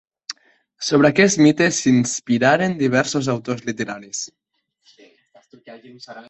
Sobre 0.85 1.09
aquest 1.11 1.41
mite 1.45 1.67
s'inspiraren 1.79 2.73
diversos 2.79 3.29
autors 3.35 3.63
literaris. 3.69 4.23